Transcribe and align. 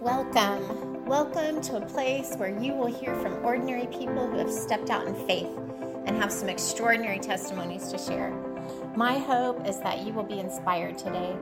Welcome. 0.00 1.04
Welcome 1.06 1.60
to 1.62 1.78
a 1.78 1.80
place 1.80 2.36
where 2.36 2.56
you 2.56 2.72
will 2.72 2.86
hear 2.86 3.16
from 3.16 3.44
ordinary 3.44 3.88
people 3.88 4.28
who 4.28 4.38
have 4.38 4.50
stepped 4.50 4.90
out 4.90 5.08
in 5.08 5.14
faith 5.26 5.48
and 6.06 6.16
have 6.16 6.30
some 6.30 6.48
extraordinary 6.48 7.18
testimonies 7.18 7.88
to 7.88 7.98
share. 7.98 8.30
My 8.94 9.18
hope 9.18 9.66
is 9.66 9.80
that 9.80 10.06
you 10.06 10.12
will 10.12 10.22
be 10.22 10.38
inspired 10.38 10.98
today, 10.98 11.36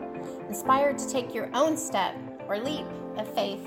inspired 0.48 0.96
to 0.96 1.06
take 1.06 1.34
your 1.34 1.50
own 1.52 1.76
step 1.76 2.16
or 2.48 2.58
leap 2.58 2.86
of 3.18 3.28
faith, 3.34 3.60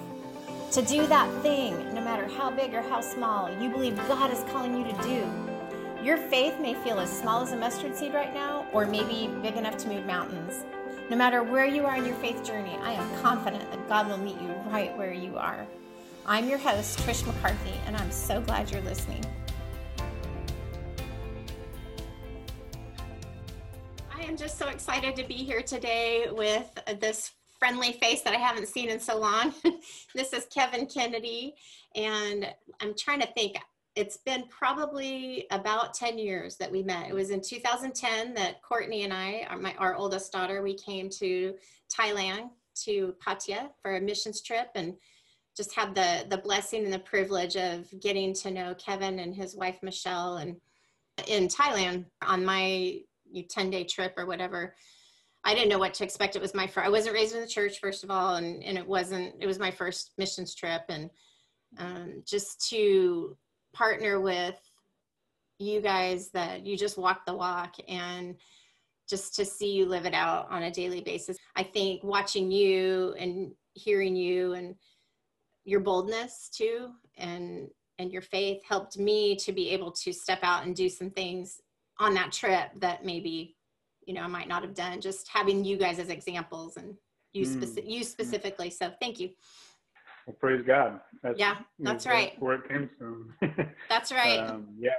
to 0.72 0.82
do 0.82 1.06
that 1.06 1.30
thing, 1.44 1.94
no 1.94 2.02
matter 2.02 2.28
how 2.28 2.50
big 2.50 2.74
or 2.74 2.82
how 2.82 3.00
small, 3.00 3.48
you 3.62 3.70
believe 3.70 3.96
God 4.08 4.34
is 4.34 4.44
calling 4.52 4.76
you 4.76 4.92
to 4.92 5.04
do. 5.04 6.04
Your 6.04 6.18
faith 6.18 6.60
may 6.60 6.74
feel 6.74 7.00
as 7.00 7.16
small 7.16 7.44
as 7.44 7.52
a 7.52 7.58
mustard 7.58 7.96
seed 7.96 8.16
right 8.16 8.34
now, 8.34 8.66
or 8.74 8.88
maybe 8.88 9.30
big 9.44 9.56
enough 9.56 9.78
to 9.78 9.88
move 9.88 10.08
mountains. 10.08 10.64
No 11.10 11.16
matter 11.16 11.42
where 11.42 11.66
you 11.66 11.88
are 11.88 11.96
in 11.96 12.06
your 12.06 12.16
faith 12.18 12.46
journey, 12.46 12.78
I 12.84 12.94
am 12.94 13.22
confident 13.24 13.68
that 13.72 13.90
God 13.90 14.08
will 14.08 14.20
meet 14.20 14.40
you 14.40 14.50
right 14.68 14.96
where 14.96 15.12
you 15.12 15.38
are. 15.38 15.66
I'm 16.28 16.48
your 16.48 16.60
host, 16.60 17.00
Trish 17.00 17.26
McCarthy, 17.26 17.74
and 17.88 17.98
I'm 17.98 18.12
so 18.12 18.40
glad 18.42 18.70
you're 18.70 18.82
listening. 18.82 19.26
I 24.16 24.22
am 24.22 24.38
just 24.38 24.60
so 24.60 24.68
excited 24.68 25.16
to 25.16 25.24
be 25.24 25.34
here 25.34 25.64
today 25.64 26.28
with 26.30 26.80
this 27.00 27.32
friendly 27.58 27.94
face 27.94 28.22
that 28.22 28.36
I 28.36 28.38
haven't 28.38 28.68
seen 28.68 28.90
in 28.90 29.00
so 29.00 29.18
long. 29.18 29.56
this 30.14 30.32
is 30.32 30.46
Kevin 30.54 30.86
Kennedy, 30.86 31.56
and 31.96 32.54
I'm 32.82 32.94
trying 32.96 33.22
to 33.22 33.28
think 33.34 33.58
it's 34.00 34.16
been 34.16 34.46
probably 34.48 35.46
about 35.52 35.94
10 35.94 36.18
years 36.18 36.56
that 36.56 36.72
we 36.72 36.82
met. 36.82 37.10
It 37.10 37.14
was 37.14 37.32
in 37.32 37.42
2010 37.42 38.34
that 38.34 38.62
Courtney 38.62 39.04
and 39.04 39.12
I, 39.12 39.46
our, 39.50 39.58
my, 39.58 39.76
our 39.78 39.94
oldest 39.94 40.32
daughter, 40.32 40.62
we 40.62 40.74
came 40.74 41.10
to 41.20 41.54
Thailand 41.94 42.50
to 42.86 43.14
Pattaya 43.22 43.72
for 43.82 43.98
a 43.98 44.00
missions 44.00 44.40
trip 44.42 44.70
and 44.76 44.96
just 45.58 45.76
had 45.76 45.94
the, 45.94 46.26
the 46.30 46.38
blessing 46.38 46.86
and 46.86 46.94
the 46.94 47.00
privilege 47.00 47.58
of 47.58 47.90
getting 48.00 48.34
to 48.36 48.52
know 48.52 48.74
Kevin 48.76 49.20
and 49.20 49.36
his 49.36 49.58
wife, 49.58 49.76
Michelle, 49.84 50.38
and 50.38 50.56
in 51.28 51.50
Thailand 51.50 52.06
on 52.22 52.46
my 52.46 53.02
10 53.50 53.70
day 53.70 53.84
trip 53.84 54.14
or 54.16 54.26
whatever. 54.26 54.76
I 55.44 55.54
didn't 55.54 55.68
know 55.68 55.78
what 55.78 55.94
to 55.96 56.06
expect. 56.06 56.38
It 56.38 56.42
was 56.42 56.56
my 56.56 56.68
first, 56.68 56.88
I 56.88 56.90
wasn't 56.90 57.16
raised 57.16 57.36
in 57.36 57.42
the 57.42 57.48
church, 57.48 57.82
first 57.82 58.06
of 58.06 58.12
all, 58.12 58.36
and, 58.36 58.64
and 58.64 58.78
it 58.78 58.88
wasn't, 58.88 59.36
it 59.42 59.46
was 59.46 59.60
my 59.60 59.72
first 59.72 60.14
missions 60.18 60.56
trip. 60.56 60.84
And 60.88 61.10
um, 61.78 62.24
just 62.26 62.66
to 62.70 63.36
partner 63.74 64.20
with 64.20 64.56
you 65.60 65.82
guys 65.82 66.30
that 66.30 66.66
you 66.66 66.78
just 66.78 66.98
walk 66.98 67.26
the 67.26 67.36
walk 67.36 67.76
and 67.88 68.36
just 69.10 69.36
to 69.36 69.46
see 69.46 69.74
you 69.74 69.86
live 69.86 70.06
it 70.06 70.14
out 70.14 70.48
on 70.50 70.64
a 70.64 70.72
daily 70.72 71.02
basis. 71.02 71.38
I 71.56 71.64
think 71.64 72.04
watching 72.04 72.52
you 72.52 73.16
and 73.18 73.52
hearing 73.74 74.16
you 74.16 74.54
and 74.54 74.76
your 75.66 75.80
boldness 75.80 76.50
too 76.54 76.90
and 77.18 77.68
and 77.98 78.12
your 78.12 78.22
faith 78.22 78.62
helped 78.68 78.98
me 78.98 79.36
to 79.36 79.52
be 79.52 79.70
able 79.72 79.92
to 79.92 80.14
step 80.14 80.40
out 80.42 80.66
and 80.66 80.76
do 80.76 80.88
some 80.88 81.10
things 81.10 81.60
on 82.00 82.14
that 82.14 82.32
trip 82.32 82.70
that 82.78 83.06
maybe 83.06 83.56
you 84.06 84.14
know 84.14 84.22
I 84.22 84.28
might 84.28 84.48
not 84.48 84.64
have 84.64 84.74
done 84.74 85.02
just 85.02 85.28
having 85.28 85.66
you 85.66 85.78
guys 85.78 86.00
as 86.00 86.10
examples 86.10 86.78
and 86.78 86.96
you 87.34 87.46
mm. 87.46 87.84
you 87.86 88.04
specifically 88.04 88.70
so 88.70 88.92
thank 89.00 89.20
you 89.20 89.30
well, 90.26 90.36
praise 90.40 90.64
God. 90.66 91.00
That's, 91.24 91.40
yeah, 91.40 91.58
that's 91.80 92.06
right. 92.06 92.34
Where 92.40 92.56
it 92.56 92.68
came 92.68 92.90
from. 92.98 93.34
that's 93.90 94.12
right. 94.12 94.40
Um, 94.40 94.68
yeah. 94.78 94.92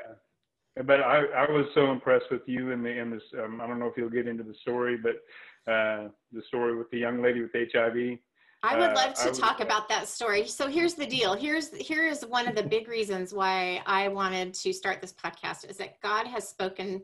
But 0.85 1.01
I, 1.01 1.25
I 1.25 1.51
was 1.51 1.67
so 1.75 1.91
impressed 1.91 2.27
with 2.31 2.43
you 2.47 2.73
and 2.73 2.85
the 2.85 2.91
in 2.91 3.11
this. 3.11 3.23
Um, 3.43 3.61
I 3.61 3.67
don't 3.67 3.79
know 3.79 3.87
if 3.87 3.95
you'll 3.97 4.11
get 4.11 4.29
into 4.29 4.45
the 4.45 4.55
story, 4.63 4.97
but 4.97 5.17
uh, 5.71 6.09
the 6.33 6.43
story 6.47 6.77
with 6.77 6.91
the 6.91 6.99
young 6.99 7.23
lady 7.23 7.43
with 7.43 7.53
HIV. 7.53 8.19
I 8.63 8.79
would 8.79 8.91
uh, 8.91 8.95
love 8.95 9.15
to 9.15 9.31
uh, 9.31 9.33
talk 9.33 9.61
about 9.61 9.89
that 9.89 10.07
story. 10.07 10.47
So 10.47 10.69
here's 10.69 10.95
the 10.95 11.07
deal. 11.07 11.35
Here's 11.35 11.75
here 11.77 12.07
is 12.07 12.25
one 12.27 12.47
of 12.47 12.55
the 12.55 12.63
big 12.63 12.89
reasons 12.89 13.33
why 13.33 13.83
I 13.87 14.09
wanted 14.09 14.53
to 14.55 14.73
start 14.73 15.01
this 15.01 15.13
podcast 15.13 15.69
is 15.69 15.77
that 15.79 16.01
God 16.03 16.27
has 16.27 16.49
spoken 16.49 17.03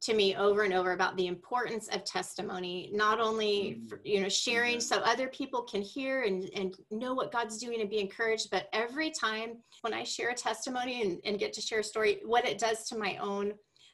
to 0.00 0.14
me 0.14 0.34
over 0.34 0.62
and 0.62 0.72
over 0.72 0.92
about 0.92 1.16
the 1.16 1.26
importance 1.26 1.88
of 1.88 2.04
testimony 2.04 2.90
not 2.92 3.20
only 3.20 3.80
for, 3.88 4.00
you 4.04 4.20
know 4.20 4.28
sharing 4.28 4.78
mm-hmm. 4.78 4.80
so 4.80 4.98
other 5.00 5.28
people 5.28 5.62
can 5.62 5.82
hear 5.82 6.22
and, 6.22 6.50
and 6.54 6.74
know 6.90 7.12
what 7.14 7.32
god's 7.32 7.58
doing 7.58 7.80
and 7.80 7.90
be 7.90 7.98
encouraged 7.98 8.48
but 8.50 8.68
every 8.72 9.10
time 9.10 9.58
when 9.82 9.92
i 9.92 10.02
share 10.02 10.30
a 10.30 10.34
testimony 10.34 11.02
and, 11.02 11.18
and 11.24 11.38
get 11.38 11.52
to 11.52 11.60
share 11.60 11.80
a 11.80 11.84
story 11.84 12.20
what 12.24 12.46
it 12.46 12.58
does 12.58 12.88
to 12.88 12.96
my 12.96 13.16
own 13.16 13.52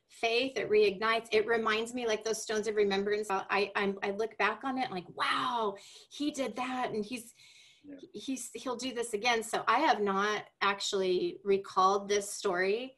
faith 0.09 0.53
it 0.57 0.71
reignites 0.71 1.27
it 1.33 1.47
reminds 1.47 1.93
me 1.93 2.07
like 2.07 2.23
those 2.25 2.43
stones 2.43 2.69
of 2.69 2.77
remembrance 2.77 3.29
i 3.31 3.71
I'm, 3.75 3.99
i 4.03 4.11
look 4.11 4.37
back 4.39 4.61
on 4.65 4.79
it 4.79 4.91
like 4.91 5.05
wow 5.15 5.75
he 6.11 6.31
did 6.31 6.55
that 6.57 6.91
and 6.93 7.05
he's 7.05 7.35
yeah. 7.85 7.97
he's 8.13 8.51
he'll 8.55 8.77
do 8.77 8.95
this 8.95 9.15
again 9.15 9.43
so 9.43 9.65
i 9.67 9.79
have 9.81 10.01
not 10.01 10.45
actually 10.63 11.39
recalled 11.45 12.09
this 12.09 12.33
story 12.33 12.97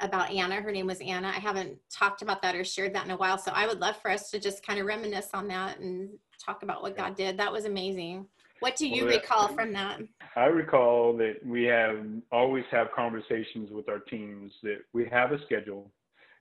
about 0.00 0.30
Anna. 0.30 0.56
Her 0.56 0.70
name 0.70 0.86
was 0.86 1.00
Anna. 1.00 1.28
I 1.28 1.40
haven't 1.40 1.78
talked 1.90 2.22
about 2.22 2.42
that 2.42 2.54
or 2.54 2.64
shared 2.64 2.94
that 2.94 3.04
in 3.04 3.10
a 3.10 3.16
while. 3.16 3.38
So 3.38 3.50
I 3.54 3.66
would 3.66 3.80
love 3.80 3.96
for 4.00 4.10
us 4.10 4.30
to 4.30 4.38
just 4.38 4.64
kind 4.64 4.78
of 4.78 4.86
reminisce 4.86 5.30
on 5.34 5.48
that 5.48 5.80
and 5.80 6.10
talk 6.44 6.62
about 6.62 6.82
what 6.82 6.96
God 6.96 7.16
did. 7.16 7.36
That 7.36 7.52
was 7.52 7.64
amazing. 7.64 8.26
What 8.60 8.76
do 8.76 8.88
you 8.88 9.04
well, 9.04 9.14
recall 9.14 9.48
from 9.48 9.72
that? 9.72 10.00
I 10.36 10.46
recall 10.46 11.16
that 11.18 11.36
we 11.44 11.64
have 11.64 12.04
always 12.32 12.64
have 12.70 12.88
conversations 12.94 13.70
with 13.70 13.88
our 13.88 14.00
teams 14.00 14.52
that 14.62 14.78
we 14.92 15.06
have 15.10 15.32
a 15.32 15.42
schedule, 15.44 15.90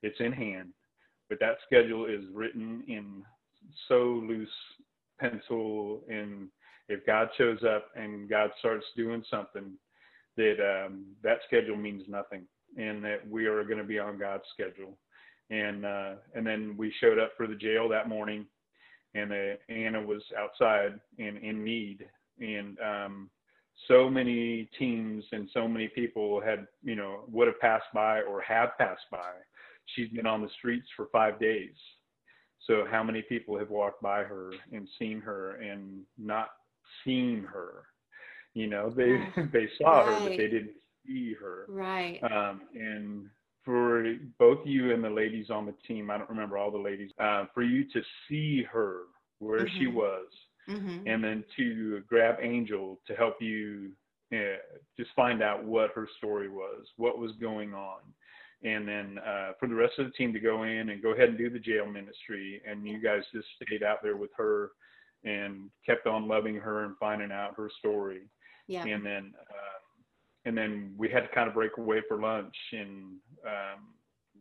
it's 0.01 0.19
in 0.19 0.31
hand, 0.31 0.69
but 1.29 1.39
that 1.39 1.57
schedule 1.66 2.06
is 2.06 2.24
written 2.34 2.84
in 2.88 3.24
so 3.88 4.24
loose 4.28 4.50
pencil. 5.19 6.01
And 6.09 6.50
if 6.89 7.06
God 7.06 7.29
shows 7.38 7.59
up 7.63 7.89
and 7.95 8.28
God 8.28 8.50
starts 8.59 8.85
doing 8.95 9.24
something, 9.29 9.74
that 10.38 10.85
um, 10.85 11.06
that 11.24 11.39
schedule 11.47 11.78
means 11.78 12.03
nothing 12.07 12.44
and 12.77 13.03
that 13.03 13.27
we 13.29 13.45
are 13.45 13.63
going 13.63 13.79
to 13.79 13.83
be 13.83 13.99
on 13.99 14.19
God's 14.19 14.43
schedule. 14.53 14.97
And 15.49 15.85
uh, 15.85 16.15
and 16.35 16.45
then 16.45 16.75
we 16.77 16.93
showed 16.99 17.19
up 17.19 17.31
for 17.38 17.47
the 17.47 17.55
jail 17.55 17.88
that 17.89 18.09
morning, 18.09 18.45
and 19.15 19.31
uh, 19.31 19.55
Anna 19.69 20.01
was 20.01 20.21
outside 20.38 20.99
and 21.19 21.38
in 21.38 21.63
need, 21.63 22.05
and 22.39 22.77
um, 22.79 23.29
so 23.88 24.09
many 24.09 24.69
teams 24.77 25.23
and 25.31 25.49
so 25.53 25.67
many 25.67 25.88
people 25.88 26.41
had 26.41 26.67
you 26.83 26.95
know 26.95 27.21
would 27.31 27.47
have 27.47 27.59
passed 27.61 27.85
by 27.93 28.21
or 28.21 28.41
have 28.41 28.77
passed 28.77 29.05
by. 29.09 29.31
She's 29.95 30.09
been 30.09 30.27
on 30.27 30.41
the 30.41 30.49
streets 30.57 30.88
for 30.97 31.07
five 31.13 31.39
days. 31.39 31.75
So 32.65 32.83
how 32.89 33.01
many 33.01 33.21
people 33.21 33.57
have 33.57 33.69
walked 33.69 34.01
by 34.01 34.23
her 34.23 34.51
and 34.73 34.85
seen 34.99 35.21
her 35.21 35.55
and 35.55 36.01
not 36.17 36.49
seen 37.05 37.47
her? 37.49 37.85
You 38.53 38.67
know, 38.67 38.89
they 38.89 39.17
they 39.53 39.69
saw 39.77 40.01
right. 40.01 40.07
her, 40.07 40.29
but 40.29 40.38
they 40.38 40.49
didn't 40.49 40.71
see 41.07 41.34
her. 41.34 41.66
Right. 41.68 42.19
Um, 42.23 42.62
and 42.75 43.29
for 43.63 44.16
both 44.38 44.59
you 44.66 44.94
and 44.94 45.03
the 45.03 45.09
ladies 45.09 45.50
on 45.50 45.66
the 45.66 45.73
team, 45.88 46.09
I 46.09 46.18
don't 46.18 46.29
remember 46.29 46.57
all 46.57 46.72
the 46.72 46.78
ladies, 46.78 47.12
uh, 47.19 47.45
for 47.53 47.63
you 47.63 47.84
to 47.85 48.01
see 48.29 48.63
her 48.63 49.03
where 49.40 49.66
mm-hmm. 49.66 49.79
she 49.79 49.88
was, 49.88 50.28
mm-hmm. 50.69 51.07
and 51.07 51.23
then 51.23 51.44
to 51.57 52.01
grab 52.07 52.35
Angel 52.41 53.00
to 53.07 53.13
help 53.13 53.41
you 53.41 53.91
uh, 54.34 54.57
just 54.97 55.12
find 55.16 55.41
out 55.41 55.63
what 55.63 55.91
her 55.95 56.07
story 56.18 56.50
was, 56.50 56.85
what 56.97 57.18
was 57.18 57.31
going 57.41 57.74
on. 57.74 58.00
And 58.63 58.88
then 58.88 59.19
uh, 59.19 59.51
for 59.59 59.68
the 59.68 59.75
rest 59.75 59.94
of 60.00 60.06
the 60.07 60.12
team 60.13 60.34
to 60.34 60.39
go 60.39 60.63
in 60.63 60.89
and 60.89 61.03
go 61.03 61.13
ahead 61.13 61.29
and 61.29 61.38
do 61.38 61.50
the 61.50 61.59
jail 61.59 61.85
ministry, 61.85 62.62
and 62.68 62.88
you 62.88 63.01
guys 63.01 63.22
just 63.34 63.47
stayed 63.62 63.84
out 63.84 64.01
there 64.01 64.18
with 64.18 64.31
her 64.35 64.72
and 65.24 65.69
kept 65.85 66.07
on 66.07 66.28
loving 66.28 66.56
her 66.56 66.85
and 66.85 66.95
finding 66.97 67.31
out 67.31 67.56
her 67.56 67.69
story. 67.79 68.22
Yeah. 68.68 68.85
And 68.85 69.06
then 69.06 69.34
uh, 69.39 69.78
and 70.47 70.58
then 70.58 70.94
we 70.97 71.09
had 71.09 71.22
to 71.22 71.35
kind 71.35 71.47
of 71.47 71.53
break 71.53 71.78
away 71.78 72.02
for 72.08 72.19
lunch. 72.19 72.56
And 72.72 73.18
um, 73.46 73.80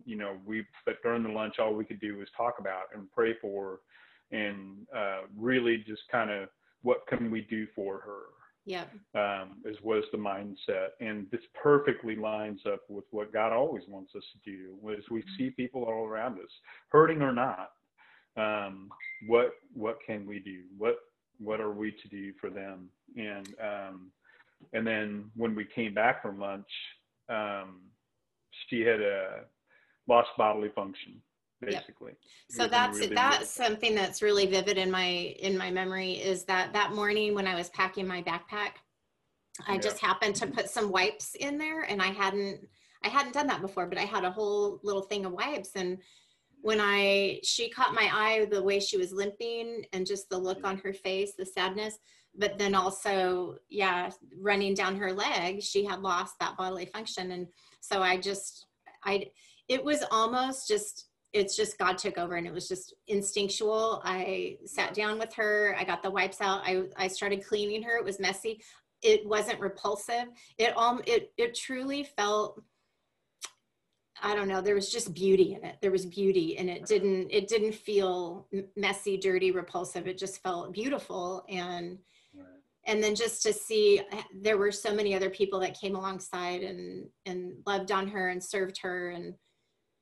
you 0.04 0.16
know 0.16 0.36
we 0.46 0.64
but 0.86 1.02
during 1.02 1.24
the 1.24 1.28
lunch 1.28 1.56
all 1.58 1.74
we 1.74 1.84
could 1.84 2.00
do 2.00 2.16
was 2.16 2.28
talk 2.36 2.54
about 2.60 2.84
and 2.94 3.10
pray 3.12 3.34
for 3.42 3.80
and 4.30 4.86
uh, 4.96 5.22
really 5.36 5.84
just 5.86 6.02
kind 6.10 6.30
of 6.30 6.48
what 6.82 7.06
can 7.08 7.30
we 7.30 7.40
do 7.42 7.66
for 7.74 7.98
her 7.98 8.22
yeah. 8.64 8.84
um, 9.14 9.62
as 9.68 9.76
was 9.82 10.04
the 10.12 10.18
mindset. 10.18 10.88
And 11.00 11.26
this 11.30 11.40
perfectly 11.60 12.16
lines 12.16 12.60
up 12.72 12.80
with 12.88 13.04
what 13.10 13.32
god 13.32 13.52
always 13.52 13.82
wants 13.88 14.12
us 14.16 14.24
to 14.32 14.50
do 14.50 14.76
was 14.80 14.98
we 15.10 15.20
mm-hmm. 15.20 15.36
see 15.36 15.50
people 15.50 15.84
all 15.84 16.06
around 16.06 16.38
us 16.38 16.50
hurting 16.90 17.20
or 17.20 17.32
not 17.32 17.70
um, 18.36 18.90
what 19.26 19.52
what 19.72 19.98
can 20.06 20.26
we 20.26 20.38
do? 20.38 20.62
What 20.76 20.96
what 21.38 21.60
are 21.60 21.72
we 21.72 21.90
to 21.90 22.08
do 22.08 22.32
for 22.40 22.50
them? 22.50 22.88
And 23.16 23.48
um, 23.60 24.10
and 24.72 24.86
then 24.86 25.30
when 25.34 25.54
we 25.54 25.64
came 25.64 25.94
back 25.94 26.22
from 26.22 26.38
lunch, 26.38 26.68
um, 27.28 27.80
she 28.68 28.80
had 28.80 29.00
a 29.00 29.44
lost 30.08 30.28
bodily 30.36 30.70
function 30.74 31.20
basically. 31.60 32.12
Yep. 32.12 32.18
So 32.50 32.68
that's 32.68 32.98
really 32.98 33.14
that's 33.14 33.50
something 33.50 33.94
that's 33.94 34.22
really 34.22 34.46
vivid 34.46 34.78
in 34.78 34.90
my 34.90 35.06
in 35.06 35.56
my 35.56 35.70
memory 35.70 36.12
is 36.12 36.44
that 36.44 36.72
that 36.72 36.92
morning 36.92 37.34
when 37.34 37.46
I 37.46 37.54
was 37.54 37.68
packing 37.70 38.06
my 38.06 38.22
backpack, 38.22 38.72
I 39.66 39.74
yeah. 39.74 39.80
just 39.80 39.98
happened 39.98 40.34
to 40.36 40.46
put 40.46 40.68
some 40.68 40.90
wipes 40.90 41.34
in 41.34 41.58
there 41.58 41.82
and 41.82 42.02
I 42.02 42.08
hadn't 42.08 42.66
I 43.04 43.08
hadn't 43.08 43.34
done 43.34 43.46
that 43.48 43.60
before, 43.60 43.86
but 43.86 43.98
I 43.98 44.04
had 44.04 44.24
a 44.24 44.30
whole 44.30 44.80
little 44.82 45.02
thing 45.02 45.24
of 45.24 45.32
wipes 45.32 45.70
and 45.74 45.98
when 46.62 46.80
I 46.80 47.40
she 47.42 47.68
caught 47.68 47.94
my 47.94 48.10
eye 48.12 48.46
the 48.50 48.62
way 48.62 48.80
she 48.80 48.96
was 48.96 49.12
limping 49.12 49.84
and 49.92 50.06
just 50.06 50.28
the 50.28 50.38
look 50.38 50.64
on 50.64 50.78
her 50.78 50.92
face, 50.92 51.32
the 51.36 51.46
sadness. 51.46 51.98
But 52.38 52.58
then 52.58 52.74
also, 52.74 53.56
yeah, 53.70 54.10
running 54.38 54.74
down 54.74 54.96
her 54.96 55.12
leg, 55.12 55.62
she 55.62 55.84
had 55.84 56.00
lost 56.00 56.34
that 56.40 56.56
bodily 56.56 56.86
function, 56.86 57.30
and 57.30 57.46
so 57.80 58.02
I 58.02 58.18
just 58.18 58.66
I 59.04 59.26
it 59.68 59.82
was 59.82 60.04
almost 60.10 60.68
just 60.68 61.06
it's 61.32 61.56
just 61.56 61.78
God 61.78 61.98
took 61.98 62.18
over 62.18 62.36
and 62.36 62.46
it 62.46 62.52
was 62.52 62.68
just 62.68 62.94
instinctual. 63.08 64.00
I 64.04 64.56
sat 64.64 64.94
down 64.94 65.18
with 65.18 65.34
her. 65.34 65.76
I 65.78 65.84
got 65.84 66.02
the 66.02 66.10
wipes 66.10 66.40
out. 66.40 66.62
I, 66.64 66.84
I 66.96 67.08
started 67.08 67.44
cleaning 67.44 67.82
her. 67.82 67.98
It 67.98 68.04
was 68.04 68.18
messy. 68.18 68.62
It 69.02 69.26
wasn't 69.26 69.60
repulsive. 69.60 70.28
It 70.56 70.72
all, 70.76 71.00
it, 71.06 71.32
it 71.36 71.54
truly 71.54 72.04
felt, 72.16 72.62
I 74.22 74.34
don't 74.34 74.48
know, 74.48 74.60
there 74.60 74.74
was 74.74 74.90
just 74.90 75.14
beauty 75.14 75.54
in 75.54 75.64
it. 75.64 75.76
There 75.82 75.90
was 75.90 76.06
beauty 76.06 76.58
and 76.58 76.70
it 76.70 76.86
didn't, 76.86 77.30
it 77.30 77.48
didn't 77.48 77.74
feel 77.74 78.48
messy, 78.76 79.16
dirty, 79.16 79.50
repulsive. 79.50 80.06
It 80.06 80.18
just 80.18 80.42
felt 80.42 80.72
beautiful. 80.72 81.44
And, 81.48 81.98
and 82.86 83.02
then 83.02 83.14
just 83.14 83.42
to 83.42 83.52
see 83.52 84.00
there 84.40 84.58
were 84.58 84.72
so 84.72 84.94
many 84.94 85.14
other 85.14 85.30
people 85.30 85.60
that 85.60 85.78
came 85.78 85.96
alongside 85.96 86.62
and, 86.62 87.08
and 87.26 87.54
loved 87.66 87.92
on 87.92 88.08
her 88.08 88.28
and 88.28 88.42
served 88.42 88.78
her 88.82 89.10
and, 89.10 89.34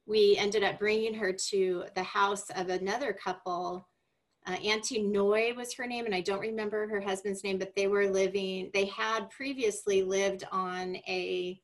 we 0.06 0.36
ended 0.38 0.62
up 0.62 0.78
bringing 0.78 1.14
her 1.14 1.32
to 1.32 1.84
the 1.94 2.02
house 2.02 2.50
of 2.50 2.68
another 2.68 3.12
couple. 3.12 3.88
Uh, 4.46 4.56
Auntie 4.64 5.02
Noy 5.02 5.54
was 5.56 5.72
her 5.74 5.86
name, 5.86 6.04
and 6.04 6.14
I 6.14 6.20
don't 6.20 6.40
remember 6.40 6.86
her 6.86 7.00
husband's 7.00 7.42
name, 7.42 7.58
but 7.58 7.74
they 7.74 7.86
were 7.86 8.08
living, 8.08 8.70
they 8.74 8.84
had 8.86 9.30
previously 9.30 10.02
lived 10.02 10.44
on 10.52 10.96
a 11.08 11.58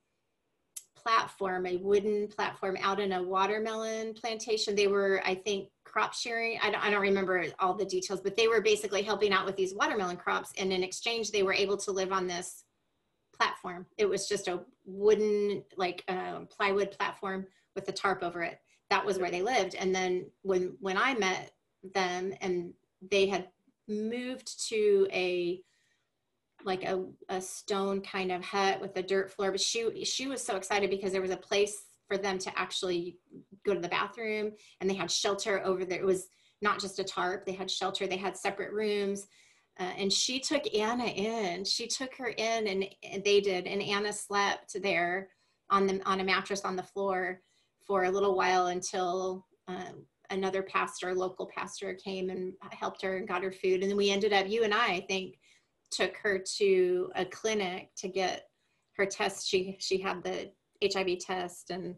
platform, 1.03 1.67
a 1.67 1.77
wooden 1.77 2.29
platform 2.29 2.77
out 2.81 3.01
in 3.01 3.13
a 3.13 3.23
watermelon 3.23 4.15
plantation. 4.15 4.75
They 4.75 4.87
were, 4.87 5.23
I 5.25 5.35
think, 5.35 5.69
crop 5.85 6.15
sharing. 6.15 6.59
I 6.63 6.71
don't, 6.71 6.85
I 6.85 6.91
don't 6.91 7.01
remember 7.01 7.45
all 7.59 7.75
the 7.75 7.85
details, 7.85 8.21
but 8.21 8.37
they 8.37 8.49
were 8.49 8.61
basically 8.61 9.03
helping 9.03 9.33
out 9.33 9.47
with 9.47 9.57
these 9.57 9.75
watermelon 9.75 10.17
crops. 10.17 10.53
And 10.59 10.73
in 10.73 10.83
exchange, 10.83 11.31
they 11.31 11.43
were 11.43 11.53
able 11.53 11.77
to 11.79 11.93
live 11.93 12.13
on 12.13 12.27
this 12.27 12.65
platform. 13.37 13.87
It 13.99 14.09
was 14.09 14.29
just 14.29 14.49
a 14.49 14.61
wooden, 14.85 15.65
like 15.77 16.05
uh, 16.09 16.41
plywood 16.51 16.91
platform 16.93 17.47
with 17.75 17.87
the 17.87 17.93
tarp 17.93 18.23
over 18.23 18.43
it. 18.43 18.59
That 18.91 19.05
was 19.07 19.19
where 19.19 19.31
they 19.31 19.43
lived. 19.43 19.75
And 19.75 19.95
then 19.95 20.27
when 20.43 20.77
when 20.81 20.99
I 20.99 21.15
met 21.15 21.53
them 21.95 22.35
and 22.41 22.75
they 23.11 23.27
had 23.27 23.49
moved 23.89 24.69
to 24.69 25.09
a 25.13 25.63
like 26.65 26.85
a, 26.85 27.05
a 27.29 27.41
stone 27.41 28.01
kind 28.01 28.33
of 28.33 28.45
hut 28.45 28.81
with 28.81 28.97
a 28.97 29.03
dirt 29.03 29.31
floor 29.31 29.51
but 29.51 29.61
she 29.61 30.05
she 30.05 30.27
was 30.27 30.43
so 30.43 30.57
excited 30.57 30.91
because 30.91 31.13
there 31.13 31.23
was 31.23 31.31
a 31.31 31.37
place 31.37 31.85
for 32.09 32.19
them 32.19 32.39
to 32.39 32.59
actually 32.59 33.19
go 33.65 33.75
to 33.75 33.81
the 33.81 33.89
bathroom 33.89 34.53
and 34.81 34.89
they 34.89 34.95
had 34.95 35.11
shelter 35.11 35.65
over 35.65 35.85
there 35.85 36.01
it 36.01 36.07
was 36.07 36.29
not 36.63 36.81
just 36.81 36.99
a 36.99 37.05
tarp 37.05 37.45
they 37.45 37.53
had 37.53 37.71
shelter 37.71 38.07
they 38.07 38.17
had 38.17 38.37
separate 38.37 38.73
rooms 38.73 39.27
uh, 39.79 39.93
and 39.97 40.13
she 40.13 40.41
took 40.41 40.63
anna 40.75 41.07
in 41.07 41.65
she 41.65 41.87
took 41.87 42.15
her 42.17 42.29
in 42.29 42.67
and, 42.67 43.25
they 43.25 43.41
did 43.41 43.67
and 43.67 43.83
anna 43.83 44.13
slept 44.13 44.77
there 44.83 45.29
on 45.71 45.87
the 45.87 46.01
on 46.07 46.21
a 46.21 46.25
mattress 46.25 46.65
on 46.65 46.77
the 46.77 46.83
floor 46.83 47.41
for 47.87 48.05
a 48.05 48.11
little 48.11 48.37
while 48.37 48.69
until 48.69 49.47
um, 49.69 50.05
another 50.31 50.63
pastor, 50.63 51.15
local 51.15 51.47
pastor, 51.47 51.95
came 51.95 52.31
and 52.31 52.53
helped 52.71 53.03
her 53.03 53.17
and 53.17 53.29
got 53.29 53.43
her 53.43 53.53
food. 53.53 53.83
And 53.83 53.91
then 53.91 53.97
we 53.97 54.11
ended 54.11 54.33
up, 54.33 54.49
you 54.49 54.63
and 54.65 54.73
I, 54.73 54.87
I 54.87 55.05
think, 55.09 55.39
took 55.91 56.17
her 56.19 56.39
to 56.59 57.11
a 57.17 57.25
clinic 57.25 57.91
to 57.97 58.09
get 58.09 58.45
her 58.97 59.07
test. 59.07 59.49
She 59.49 59.77
she 59.81 60.01
had 60.01 60.23
the 60.23 60.51
HIV 60.83 61.19
test 61.21 61.71
and 61.71 61.95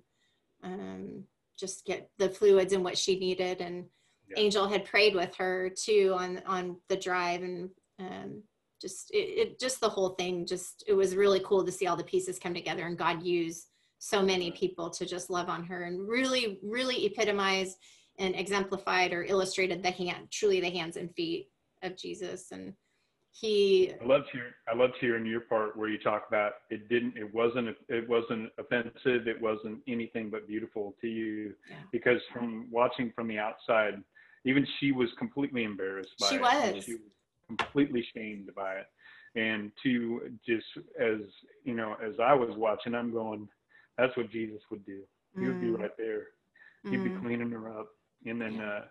um, 0.62 1.24
just 1.58 1.84
get 1.84 2.10
the 2.18 2.28
fluids 2.28 2.72
and 2.72 2.84
what 2.84 2.98
she 2.98 3.18
needed. 3.18 3.60
And 3.60 3.86
yeah. 4.28 4.42
Angel 4.42 4.68
had 4.68 4.84
prayed 4.84 5.14
with 5.14 5.34
her 5.36 5.70
too 5.70 6.14
on 6.16 6.42
on 6.46 6.76
the 6.88 6.96
drive 6.96 7.42
and 7.42 7.70
um, 7.98 8.42
just 8.80 9.10
it, 9.12 9.16
it, 9.16 9.60
just 9.60 9.80
the 9.80 9.88
whole 9.88 10.10
thing. 10.10 10.46
Just 10.46 10.84
it 10.86 10.94
was 10.94 11.16
really 11.16 11.40
cool 11.44 11.64
to 11.64 11.72
see 11.72 11.86
all 11.86 11.96
the 11.96 12.04
pieces 12.04 12.38
come 12.38 12.54
together 12.54 12.86
and 12.86 12.98
God 12.98 13.22
use 13.22 13.66
so 13.98 14.20
many 14.20 14.50
people 14.50 14.90
to 14.90 15.06
just 15.06 15.30
love 15.30 15.48
on 15.48 15.62
her 15.62 15.84
and 15.84 16.08
really, 16.08 16.58
really 16.60 17.06
epitomized 17.06 17.78
and 18.18 18.34
exemplified 18.34 19.12
or 19.12 19.22
illustrated 19.22 19.80
the 19.80 19.92
hand, 19.92 20.26
truly 20.32 20.60
the 20.60 20.68
hands 20.68 20.96
and 20.96 21.14
feet 21.14 21.46
of 21.84 21.96
Jesus. 21.96 22.50
And 22.50 22.74
he 23.32 23.93
I 24.00 24.05
loved 24.05 24.26
hearing 24.32 24.52
I 24.70 24.76
loved 24.76 24.94
hearing 25.00 25.26
your 25.26 25.40
part 25.40 25.76
where 25.76 25.88
you 25.88 25.99
talk 25.99 26.25
about 26.29 26.52
it 26.70 26.88
didn't 26.88 27.17
it 27.17 27.32
wasn't 27.34 27.76
it 27.88 28.08
wasn't 28.08 28.50
offensive, 28.58 29.26
it 29.26 29.40
wasn't 29.40 29.81
anything 29.88 30.31
but 30.31 30.46
beautiful 30.46 30.94
to 31.00 31.08
you. 31.08 31.55
Yeah. 31.69 31.76
Because 31.90 32.20
from 32.32 32.69
watching 32.70 33.12
from 33.14 33.29
the 33.29 33.38
outside, 33.38 34.02
even 34.44 34.67
she 34.79 34.93
was 34.93 35.08
completely 35.19 35.64
embarrassed 35.64 36.12
by 36.20 36.29
she 36.29 36.34
it. 36.37 36.40
Was. 36.43 36.84
She 36.84 36.93
was 36.93 37.02
completely 37.49 38.06
shamed 38.14 38.55
by 38.55 38.75
it. 38.75 38.87
And 39.35 39.73
to 39.82 40.31
just 40.46 40.67
as 41.00 41.20
you 41.64 41.75
know, 41.75 41.96
as 42.05 42.14
I 42.23 42.35
was 42.35 42.50
watching, 42.56 42.94
I'm 42.94 43.12
going, 43.12 43.49
that's 43.96 44.17
what 44.17 44.31
Jesus 44.31 44.61
would 44.70 44.85
do. 44.85 45.00
He 45.35 45.46
would 45.46 45.56
mm. 45.56 45.61
be 45.61 45.70
right 45.70 45.96
there. 45.96 46.26
He'd 46.85 47.00
mm. 47.00 47.05
be 47.05 47.20
cleaning 47.26 47.50
her 47.50 47.70
up. 47.78 47.88
And 48.26 48.40
then, 48.40 48.61
uh, 48.61 48.82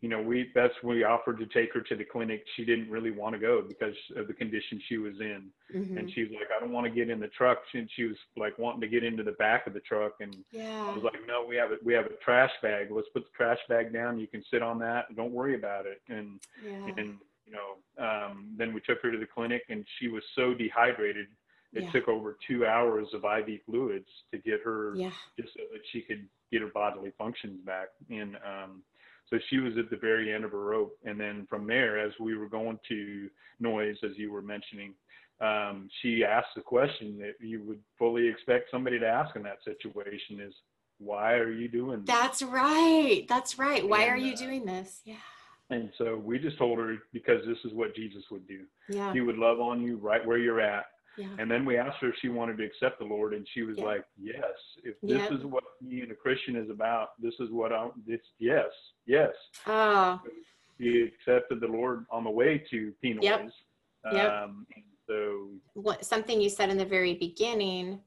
you 0.00 0.08
know, 0.08 0.20
we, 0.22 0.50
that's 0.54 0.72
when 0.80 0.96
we 0.96 1.04
offered 1.04 1.38
to 1.38 1.46
take 1.46 1.74
her 1.74 1.82
to 1.82 1.94
the 1.94 2.04
clinic. 2.04 2.42
She 2.56 2.64
didn't 2.64 2.90
really 2.90 3.10
want 3.10 3.34
to 3.34 3.38
go 3.38 3.62
because 3.66 3.94
of 4.16 4.28
the 4.28 4.32
condition 4.32 4.80
she 4.88 4.96
was 4.96 5.20
in. 5.20 5.50
Mm-hmm. 5.74 5.98
And 5.98 6.10
she 6.12 6.22
was 6.22 6.30
like, 6.32 6.48
I 6.56 6.58
don't 6.58 6.72
want 6.72 6.86
to 6.86 6.90
get 6.90 7.10
in 7.10 7.20
the 7.20 7.28
truck. 7.28 7.58
And 7.74 7.88
she 7.94 8.04
was 8.04 8.16
like 8.36 8.58
wanting 8.58 8.80
to 8.80 8.88
get 8.88 9.04
into 9.04 9.22
the 9.22 9.32
back 9.32 9.66
of 9.66 9.74
the 9.74 9.80
truck. 9.80 10.14
And 10.20 10.34
yeah. 10.52 10.86
I 10.88 10.94
was 10.94 11.04
like, 11.04 11.20
no, 11.26 11.44
we 11.46 11.56
have 11.56 11.72
a, 11.72 11.76
we 11.84 11.92
have 11.92 12.06
a 12.06 12.16
trash 12.24 12.52
bag. 12.62 12.88
Let's 12.90 13.08
put 13.12 13.24
the 13.24 13.36
trash 13.36 13.58
bag 13.68 13.92
down. 13.92 14.18
You 14.18 14.26
can 14.26 14.42
sit 14.50 14.62
on 14.62 14.78
that. 14.78 15.14
Don't 15.16 15.32
worry 15.32 15.54
about 15.54 15.84
it. 15.84 16.00
And, 16.08 16.40
yeah. 16.64 16.94
and, 16.96 17.18
you 17.44 17.52
know, 17.52 18.02
um, 18.02 18.54
then 18.56 18.72
we 18.72 18.80
took 18.80 19.02
her 19.02 19.12
to 19.12 19.18
the 19.18 19.26
clinic 19.26 19.64
and 19.68 19.84
she 19.98 20.08
was 20.08 20.22
so 20.34 20.54
dehydrated 20.54 21.26
it 21.72 21.84
yeah. 21.84 21.90
took 21.92 22.08
over 22.08 22.36
two 22.48 22.66
hours 22.66 23.06
of 23.14 23.24
IV 23.24 23.60
fluids 23.64 24.08
to 24.32 24.38
get 24.38 24.60
her 24.64 24.94
just 25.38 25.54
so 25.54 25.60
that 25.72 25.82
she 25.92 26.00
could 26.00 26.26
get 26.50 26.62
her 26.62 26.68
bodily 26.68 27.12
functions 27.16 27.60
back. 27.64 27.88
And 28.10 28.36
um, 28.36 28.82
so 29.30 29.38
she 29.48 29.58
was 29.58 29.74
at 29.78 29.90
the 29.90 29.96
very 29.96 30.32
end 30.32 30.44
of 30.44 30.50
her 30.50 30.64
rope. 30.64 30.98
And 31.04 31.18
then 31.18 31.46
from 31.48 31.66
there, 31.66 31.98
as 31.98 32.12
we 32.18 32.36
were 32.36 32.48
going 32.48 32.78
to 32.88 33.28
Noy's, 33.60 33.96
as 34.02 34.12
you 34.16 34.32
were 34.32 34.42
mentioning, 34.42 34.94
um, 35.40 35.88
she 36.02 36.24
asked 36.24 36.54
the 36.56 36.60
question 36.60 37.18
that 37.18 37.34
you 37.40 37.62
would 37.62 37.80
fully 37.98 38.28
expect 38.28 38.70
somebody 38.70 38.98
to 38.98 39.06
ask 39.06 39.34
in 39.36 39.42
that 39.44 39.58
situation 39.64 40.40
is, 40.40 40.52
why 40.98 41.34
are 41.34 41.50
you 41.50 41.68
doing 41.68 42.00
this? 42.00 42.14
That's 42.14 42.42
right. 42.42 43.24
That's 43.28 43.58
right. 43.58 43.88
Why 43.88 44.02
and, 44.02 44.10
are 44.10 44.16
you 44.18 44.34
uh, 44.34 44.36
doing 44.36 44.66
this? 44.66 45.00
Yeah. 45.04 45.14
And 45.70 45.90
so 45.96 46.16
we 46.16 46.38
just 46.38 46.58
told 46.58 46.78
her 46.78 46.96
because 47.12 47.40
this 47.46 47.56
is 47.64 47.72
what 47.72 47.94
Jesus 47.94 48.24
would 48.30 48.46
do. 48.46 48.64
Yeah. 48.88 49.12
He 49.12 49.20
would 49.20 49.38
love 49.38 49.60
on 49.60 49.80
you 49.80 49.96
right 49.96 50.26
where 50.26 50.36
you're 50.36 50.60
at 50.60 50.84
yeah. 51.16 51.28
And 51.38 51.50
then 51.50 51.64
we 51.64 51.76
asked 51.76 51.98
her 52.00 52.08
if 52.08 52.14
she 52.20 52.28
wanted 52.28 52.58
to 52.58 52.64
accept 52.64 52.98
the 52.98 53.04
Lord, 53.04 53.34
and 53.34 53.46
she 53.52 53.62
was 53.62 53.76
yeah. 53.78 53.84
like, 53.84 54.04
"Yes. 54.20 54.42
If 54.84 54.94
this 55.02 55.18
yep. 55.18 55.32
is 55.32 55.44
what 55.44 55.64
being 55.88 56.10
a 56.10 56.14
Christian 56.14 56.56
is 56.56 56.70
about, 56.70 57.20
this 57.20 57.34
is 57.40 57.50
what 57.50 57.72
I'm. 57.72 57.90
This 58.06 58.20
yes, 58.38 58.68
yes." 59.06 59.30
Oh. 59.66 60.20
She 60.78 61.02
accepted 61.02 61.60
the 61.60 61.66
Lord 61.66 62.06
on 62.10 62.24
the 62.24 62.30
way 62.30 62.64
to 62.70 62.92
Pinoy's. 63.02 63.24
Yep. 63.24 63.50
Yep. 64.12 64.32
Um, 64.32 64.66
so 65.06 65.48
what 65.74 66.04
something 66.04 66.40
you 66.40 66.48
said 66.48 66.70
in 66.70 66.78
the 66.78 66.84
very 66.84 67.14
beginning 67.14 68.00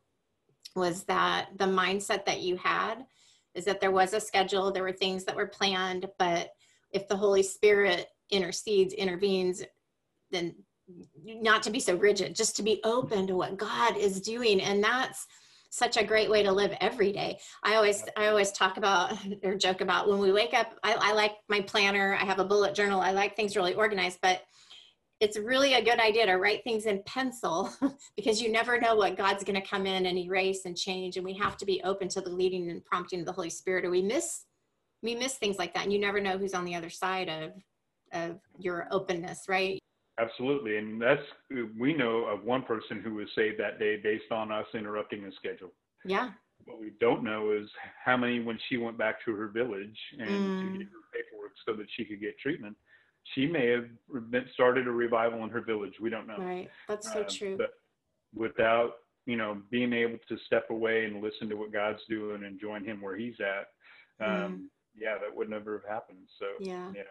was 0.75 1.03
that 1.03 1.49
the 1.57 1.65
mindset 1.65 2.25
that 2.25 2.41
you 2.41 2.57
had 2.57 3.05
is 3.53 3.65
that 3.65 3.79
there 3.79 3.91
was 3.91 4.13
a 4.13 4.19
schedule, 4.19 4.71
there 4.71 4.83
were 4.83 4.91
things 4.91 5.23
that 5.25 5.35
were 5.35 5.45
planned, 5.47 6.07
but 6.17 6.53
if 6.91 7.07
the 7.07 7.15
Holy 7.15 7.43
Spirit 7.43 8.07
intercedes, 8.31 8.93
intervenes, 8.93 9.63
then 10.31 10.55
not 11.23 11.63
to 11.63 11.71
be 11.71 11.79
so 11.79 11.95
rigid, 11.95 12.35
just 12.35 12.55
to 12.57 12.63
be 12.63 12.81
open 12.83 13.27
to 13.27 13.35
what 13.35 13.57
God 13.57 13.97
is 13.97 14.21
doing. 14.21 14.61
And 14.61 14.83
that's 14.83 15.27
such 15.69 15.97
a 15.97 16.03
great 16.03 16.29
way 16.29 16.43
to 16.43 16.51
live 16.51 16.71
every 16.81 17.11
day. 17.11 17.39
I 17.63 17.75
always, 17.75 18.03
I 18.15 18.27
always 18.27 18.51
talk 18.51 18.77
about 18.77 19.17
or 19.43 19.55
joke 19.55 19.81
about 19.81 20.07
when 20.07 20.19
we 20.19 20.31
wake 20.31 20.53
up, 20.53 20.73
I, 20.83 20.93
I 20.93 21.13
like 21.13 21.33
my 21.49 21.61
planner. 21.61 22.15
I 22.19 22.25
have 22.25 22.39
a 22.39 22.45
bullet 22.45 22.75
journal. 22.75 23.01
I 23.01 23.11
like 23.11 23.35
things 23.35 23.55
really 23.55 23.73
organized, 23.73 24.19
but 24.21 24.41
it's 25.19 25.37
really 25.37 25.73
a 25.73 25.83
good 25.83 25.99
idea 25.99 26.25
to 26.25 26.33
write 26.33 26.63
things 26.63 26.85
in 26.85 27.01
pencil 27.05 27.73
because 28.15 28.41
you 28.41 28.51
never 28.51 28.79
know 28.79 28.95
what 28.95 29.17
God's 29.17 29.43
going 29.43 29.59
to 29.59 29.67
come 29.67 29.85
in 29.85 30.05
and 30.05 30.17
erase 30.17 30.65
and 30.65 30.77
change. 30.77 31.17
And 31.17 31.25
we 31.25 31.33
have 31.35 31.57
to 31.57 31.65
be 31.65 31.81
open 31.83 32.07
to 32.09 32.21
the 32.21 32.29
leading 32.29 32.69
and 32.69 32.83
prompting 32.83 33.21
of 33.21 33.25
the 33.25 33.31
Holy 33.31 33.49
Spirit, 33.49 33.85
or 33.85 33.89
we 33.89 34.01
miss, 34.01 34.43
we 35.01 35.15
miss 35.15 35.35
things 35.35 35.57
like 35.57 35.73
that. 35.73 35.83
And 35.83 35.93
you 35.93 35.99
never 35.99 36.19
know 36.19 36.37
who's 36.37 36.53
on 36.53 36.65
the 36.65 36.75
other 36.75 36.89
side 36.89 37.29
of, 37.29 37.51
of 38.11 38.39
your 38.59 38.87
openness, 38.91 39.45
right? 39.47 39.79
Absolutely, 40.19 40.77
and 40.77 41.01
that's 41.01 41.21
we 41.79 41.93
know 41.93 42.25
of 42.25 42.43
one 42.43 42.61
person 42.61 43.01
who 43.01 43.15
was 43.15 43.27
saved 43.35 43.59
that 43.59 43.79
day 43.79 43.97
based 44.01 44.31
on 44.31 44.51
us 44.51 44.67
interrupting 44.75 45.23
the 45.23 45.31
schedule. 45.37 45.71
Yeah. 46.05 46.29
What 46.65 46.79
we 46.79 46.91
don't 46.99 47.23
know 47.23 47.51
is 47.51 47.67
how 48.03 48.15
many 48.15 48.39
when 48.39 48.59
she 48.69 48.77
went 48.77 48.97
back 48.97 49.23
to 49.25 49.35
her 49.35 49.47
village 49.47 49.97
and 50.19 50.29
mm. 50.29 50.71
to 50.71 50.77
get 50.77 50.87
her 50.87 51.03
paperwork 51.11 51.53
so 51.65 51.73
that 51.73 51.87
she 51.97 52.05
could 52.05 52.21
get 52.21 52.37
treatment. 52.39 52.75
She 53.33 53.47
may 53.47 53.67
have 53.69 53.85
started 54.53 54.87
a 54.87 54.91
revival 54.91 55.43
in 55.43 55.49
her 55.49 55.61
village. 55.61 55.93
We 55.99 56.09
don't 56.09 56.27
know. 56.27 56.37
Right, 56.37 56.69
that's 56.87 57.11
so 57.11 57.21
uh, 57.21 57.29
true. 57.29 57.57
But 57.57 57.71
without 58.35 58.91
you 59.25 59.35
know 59.35 59.61
being 59.71 59.93
able 59.93 60.19
to 60.29 60.37
step 60.45 60.69
away 60.69 61.05
and 61.05 61.23
listen 61.23 61.49
to 61.49 61.55
what 61.55 61.71
God's 61.73 62.01
doing 62.09 62.43
and 62.43 62.59
join 62.59 62.83
Him 62.85 63.01
where 63.01 63.15
He's 63.17 63.35
at, 63.39 64.25
um, 64.25 64.29
mm. 64.35 64.61
yeah, 64.95 65.17
that 65.19 65.35
would 65.35 65.49
never 65.49 65.79
have 65.79 65.91
happened. 65.91 66.19
So 66.39 66.45
Yeah. 66.59 66.91
yeah, 66.95 67.01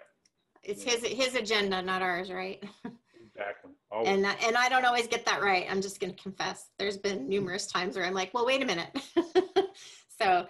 It's 0.62 0.82
his 0.82 1.02
his 1.04 1.35
agenda, 1.35 1.82
not 1.82 2.02
ours, 2.02 2.30
right? 2.30 2.62
Exactly. 3.42 3.70
Always. 3.90 4.08
and 4.08 4.26
and 4.26 4.56
I 4.56 4.68
don't 4.68 4.84
always 4.84 5.06
get 5.06 5.25
that 5.26 5.42
right. 5.42 5.66
I'm 5.70 5.82
just 5.82 6.00
going 6.00 6.14
to 6.14 6.22
confess. 6.22 6.70
There's 6.78 6.96
been 6.96 7.28
numerous 7.28 7.66
times 7.66 7.96
where 7.96 8.04
I'm 8.04 8.14
like, 8.14 8.32
well, 8.32 8.46
wait 8.46 8.62
a 8.62 8.66
minute. 8.66 8.90
so 10.20 10.46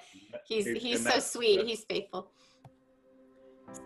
he's 0.47 0.67
he's 0.81 1.03
so 1.03 1.19
sweet. 1.19 1.67
He's 1.67 1.85
faithful. 1.85 2.31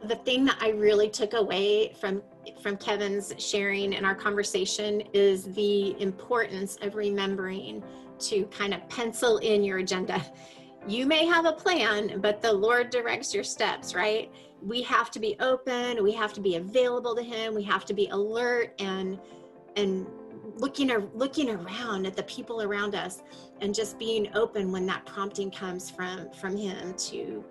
The 0.04 0.16
thing 0.16 0.44
that 0.46 0.58
I 0.60 0.70
really 0.70 1.08
took 1.08 1.34
away 1.34 1.94
from 2.00 2.22
from 2.62 2.76
Kevin's 2.76 3.32
sharing 3.38 3.92
in 3.92 4.04
our 4.04 4.14
conversation 4.14 5.02
is 5.12 5.44
the 5.54 6.00
importance 6.00 6.76
of 6.82 6.94
remembering 6.94 7.82
to 8.18 8.46
kind 8.46 8.74
of 8.74 8.86
pencil 8.88 9.38
in 9.38 9.62
your 9.62 9.78
agenda. 9.78 10.24
You 10.88 11.04
may 11.04 11.26
have 11.26 11.46
a 11.46 11.52
plan, 11.52 12.20
but 12.20 12.40
the 12.40 12.52
Lord 12.52 12.90
directs 12.90 13.34
your 13.34 13.42
steps, 13.42 13.92
right? 13.92 14.30
We 14.62 14.82
have 14.82 15.10
to 15.12 15.18
be 15.18 15.36
open, 15.40 16.02
we 16.02 16.12
have 16.12 16.32
to 16.34 16.40
be 16.40 16.56
available 16.56 17.16
to 17.16 17.22
him, 17.22 17.54
we 17.54 17.64
have 17.64 17.84
to 17.86 17.94
be 17.94 18.08
alert 18.08 18.74
and 18.78 19.18
and 19.74 20.06
looking 20.56 20.90
ar- 20.90 21.08
looking 21.12 21.50
around 21.50 22.06
at 22.06 22.16
the 22.16 22.22
people 22.22 22.62
around 22.62 22.94
us 22.94 23.22
and 23.60 23.74
just 23.74 23.98
being 23.98 24.28
open 24.34 24.70
when 24.70 24.86
that 24.86 25.04
prompting 25.04 25.50
comes 25.50 25.90
from 25.90 26.30
from 26.30 26.56
him 26.56 26.94
to 26.94 27.44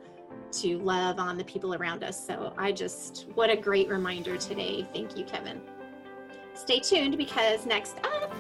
to 0.52 0.80
love 0.80 1.20
on 1.20 1.38
the 1.38 1.44
people 1.44 1.76
around 1.76 2.04
us. 2.06 2.26
So 2.26 2.54
I 2.58 2.72
just 2.72 3.28
what 3.36 3.50
a 3.50 3.58
great 3.58 3.90
reminder 3.90 4.38
today. 4.38 4.88
Thank 4.94 5.18
you, 5.18 5.26
Kevin. 5.26 5.62
Stay 6.54 6.80
tuned 6.80 7.18
because 7.18 7.66
next 7.66 7.98
up 8.06 8.34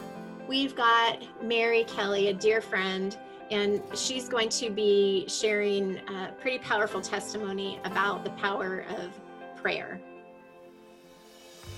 we've 0.47 0.75
got 0.75 1.21
Mary 1.43 1.83
Kelly, 1.83 2.29
a 2.29 2.33
dear 2.33 2.61
friend, 2.61 3.17
and 3.51 3.81
she's 3.93 4.27
going 4.27 4.49
to 4.49 4.69
be 4.69 5.25
sharing 5.27 5.97
a 6.09 6.33
pretty 6.39 6.59
powerful 6.59 7.01
testimony 7.01 7.79
about 7.83 8.23
the 8.23 8.31
power 8.31 8.85
of 8.97 9.11
prayer. 9.61 9.99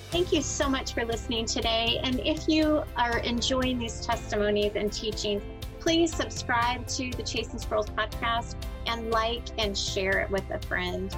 Thank 0.09 0.31
you 0.31 0.41
so 0.41 0.69
much 0.69 0.93
for 0.93 1.03
listening 1.03 1.45
today. 1.45 2.00
And 2.01 2.21
if 2.21 2.47
you 2.47 2.83
are 2.95 3.19
enjoying 3.19 3.77
these 3.77 4.05
testimonies 4.05 4.71
and 4.75 4.91
teachings, 4.91 5.43
please 5.79 6.15
subscribe 6.15 6.88
to 6.88 7.12
the 7.12 7.24
Chasing 7.24 7.59
Squirrels 7.59 7.89
podcast 7.89 8.55
and 8.86 9.12
like 9.12 9.43
and 9.57 9.77
share 9.77 10.19
it 10.19 10.29
with 10.29 10.50
a 10.51 10.59
friend. 10.59 11.15